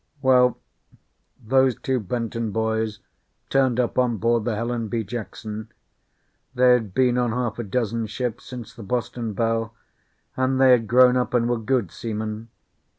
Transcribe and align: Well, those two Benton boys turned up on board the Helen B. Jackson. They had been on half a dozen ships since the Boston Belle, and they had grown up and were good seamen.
Well, 0.23 0.57
those 1.45 1.75
two 1.79 1.99
Benton 1.99 2.49
boys 2.49 3.01
turned 3.51 3.79
up 3.79 3.99
on 3.99 4.17
board 4.17 4.45
the 4.45 4.55
Helen 4.55 4.87
B. 4.87 5.03
Jackson. 5.03 5.69
They 6.55 6.71
had 6.73 6.95
been 6.95 7.19
on 7.19 7.33
half 7.33 7.59
a 7.59 7.63
dozen 7.63 8.07
ships 8.07 8.43
since 8.45 8.73
the 8.73 8.81
Boston 8.81 9.33
Belle, 9.33 9.75
and 10.35 10.59
they 10.59 10.71
had 10.71 10.87
grown 10.87 11.17
up 11.17 11.35
and 11.35 11.47
were 11.47 11.59
good 11.59 11.91
seamen. 11.91 12.49